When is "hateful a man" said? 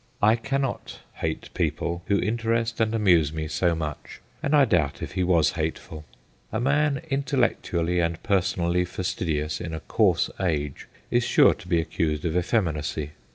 5.51-7.03